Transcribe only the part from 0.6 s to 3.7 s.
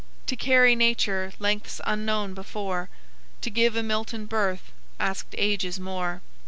nature lengths unknown before, To